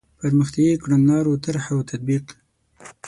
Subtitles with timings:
[0.19, 2.25] پرمختیایي کړنلارو طرح او تطبیق.